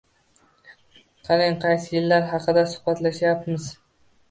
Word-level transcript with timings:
Qarang, 1.27 1.59
qaysi 1.67 1.95
yillar 1.97 2.27
haqida 2.33 2.65
suhbatlashyapmiz. 2.75 3.71